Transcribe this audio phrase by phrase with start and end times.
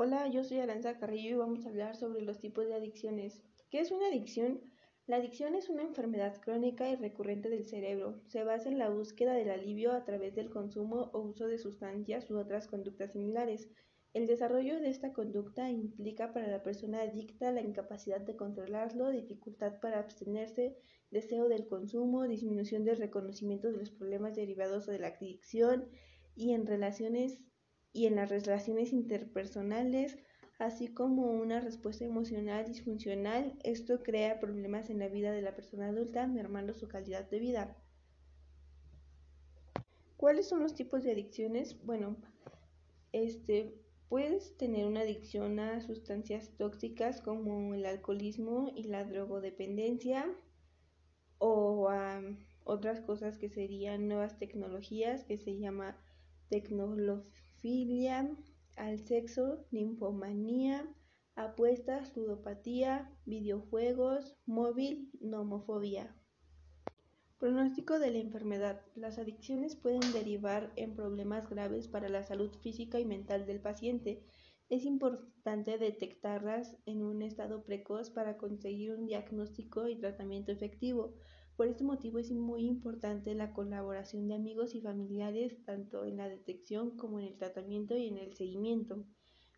[0.00, 3.42] Hola, yo soy Aranza Carrillo y vamos a hablar sobre los tipos de adicciones.
[3.68, 4.60] ¿Qué es una adicción?
[5.08, 8.22] La adicción es una enfermedad crónica y recurrente del cerebro.
[8.28, 12.30] Se basa en la búsqueda del alivio a través del consumo o uso de sustancias
[12.30, 13.70] u otras conductas similares.
[14.14, 19.80] El desarrollo de esta conducta implica para la persona adicta la incapacidad de controlarlo, dificultad
[19.80, 20.76] para abstenerse,
[21.10, 25.88] deseo del consumo, disminución del reconocimiento de los problemas derivados de la adicción
[26.36, 27.40] y en relaciones
[27.92, 30.18] y en las relaciones interpersonales,
[30.58, 33.58] así como una respuesta emocional disfuncional.
[33.64, 37.76] Esto crea problemas en la vida de la persona adulta, mermando su calidad de vida.
[40.16, 41.76] ¿Cuáles son los tipos de adicciones?
[41.84, 42.16] Bueno,
[43.12, 43.74] este
[44.08, 50.26] puedes tener una adicción a sustancias tóxicas como el alcoholismo y la drogodependencia
[51.38, 52.22] o a
[52.64, 55.96] otras cosas que serían nuevas tecnologías que se llama
[56.48, 58.30] tecnología filia,
[58.76, 60.86] al sexo, ninfomanía,
[61.34, 66.14] apuestas, ludopatía, videojuegos, móvil, nomofobia.
[67.38, 68.80] Pronóstico de la enfermedad.
[68.96, 74.24] Las adicciones pueden derivar en problemas graves para la salud física y mental del paciente.
[74.68, 81.14] Es importante detectarlas en un estado precoz para conseguir un diagnóstico y tratamiento efectivo.
[81.58, 86.28] Por este motivo es muy importante la colaboración de amigos y familiares tanto en la
[86.28, 89.04] detección como en el tratamiento y en el seguimiento.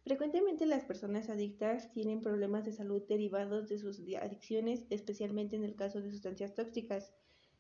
[0.03, 5.77] Frecuentemente las personas adictas tienen problemas de salud derivados de sus adicciones, especialmente en el
[5.77, 7.13] caso de sustancias tóxicas.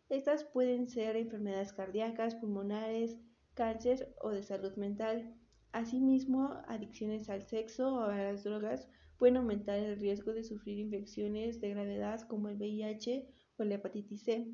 [0.09, 3.19] Estas pueden ser enfermedades cardíacas, pulmonares,
[3.53, 5.35] cáncer o de salud mental.
[5.73, 11.61] Asimismo, adicciones al sexo o a las drogas pueden aumentar el riesgo de sufrir infecciones
[11.61, 13.29] de gravedad como el VIH
[13.69, 14.53] la hepatitis C.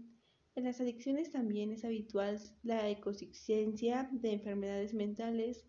[0.55, 5.67] En las adicciones también es habitual la ecoexistencia de enfermedades mentales.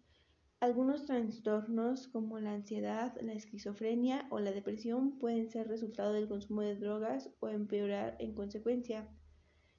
[0.59, 6.61] Algunos trastornos como la ansiedad, la esquizofrenia o la depresión pueden ser resultado del consumo
[6.61, 9.07] de drogas o empeorar en consecuencia.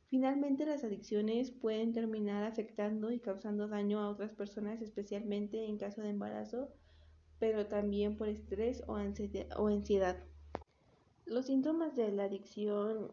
[0.09, 6.01] Finalmente, las adicciones pueden terminar afectando y causando daño a otras personas, especialmente en caso
[6.01, 6.71] de embarazo,
[7.39, 10.17] pero también por estrés o ansiedad.
[11.27, 13.11] Los síntomas de la adicción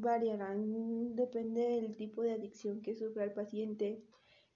[0.00, 4.02] variarán, depende del tipo de adicción que sufra el paciente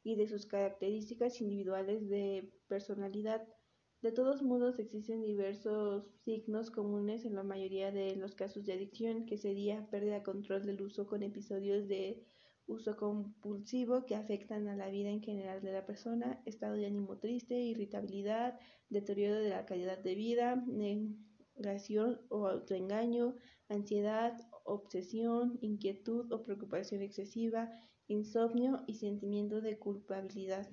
[0.02, 3.46] y de sus características individuales de personalidad.
[4.02, 9.26] De todos modos, existen diversos signos comunes en la mayoría de los casos de adicción,
[9.26, 12.24] que sería pérdida de control del uso con episodios de
[12.66, 17.18] uso compulsivo que afectan a la vida en general de la persona, estado de ánimo
[17.18, 18.58] triste, irritabilidad,
[18.88, 20.64] deterioro de la calidad de vida,
[21.60, 23.34] negación o autoengaño,
[23.68, 24.34] ansiedad,
[24.64, 27.70] obsesión, inquietud o preocupación excesiva,
[28.08, 30.66] insomnio y sentimiento de culpabilidad.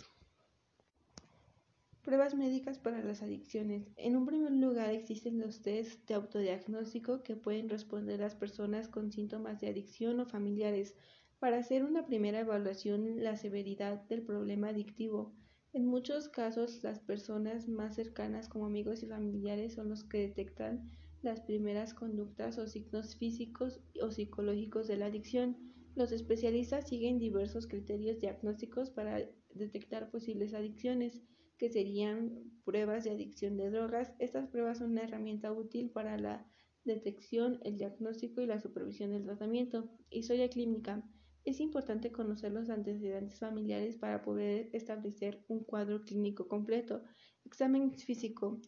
[2.04, 3.90] Pruebas médicas para las adicciones.
[3.98, 9.12] En un primer lugar existen los test de autodiagnóstico que pueden responder las personas con
[9.12, 10.96] síntomas de adicción o familiares
[11.40, 15.36] para hacer una primera evaluación la severidad del problema adictivo.
[15.78, 20.90] En muchos casos las personas más cercanas como amigos y familiares son los que detectan
[21.22, 25.56] las primeras conductas o signos físicos o psicológicos de la adicción.
[25.94, 31.22] Los especialistas siguen diversos criterios diagnósticos para detectar posibles adicciones,
[31.60, 34.16] que serían pruebas de adicción de drogas.
[34.18, 36.44] Estas pruebas son una herramienta útil para la
[36.86, 39.92] detección, el diagnóstico y la supervisión del tratamiento.
[40.10, 41.04] Historia clínica.
[41.48, 47.02] Es importante conocer los antecedentes familiares para poder establecer un cuadro clínico completo.
[47.46, 48.60] Examen físico.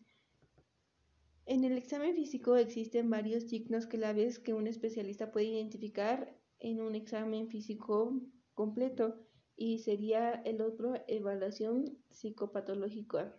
[1.45, 6.95] En el examen físico existen varios signos claves que un especialista puede identificar en un
[6.95, 8.17] examen físico
[8.53, 13.35] completo y sería el otro evaluación psicopatológica.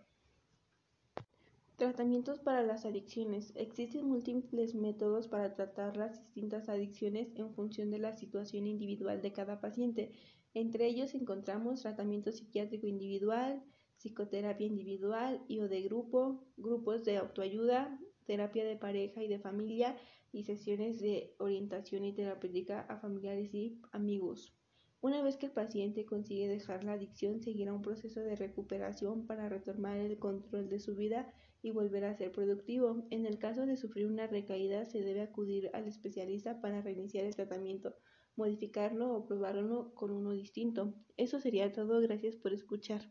[1.81, 3.55] Tratamientos para las adicciones.
[3.57, 9.33] Existen múltiples métodos para tratar las distintas adicciones en función de la situación individual de
[9.33, 10.13] cada paciente.
[10.53, 13.65] Entre ellos encontramos tratamiento psiquiátrico individual,
[13.97, 19.97] psicoterapia individual y o de grupo, grupos de autoayuda, terapia de pareja y de familia
[20.33, 24.55] y sesiones de orientación y terapéutica a familiares y amigos.
[25.03, 29.49] Una vez que el paciente consigue dejar la adicción, seguirá un proceso de recuperación para
[29.49, 31.33] retomar el control de su vida
[31.63, 33.07] y volver a ser productivo.
[33.11, 37.35] En el caso de sufrir una recaída, se debe acudir al especialista para reiniciar el
[37.35, 37.97] tratamiento,
[38.37, 40.95] modificarlo o probarlo con uno distinto.
[41.17, 42.01] Eso sería todo.
[42.01, 43.09] Gracias por escuchar.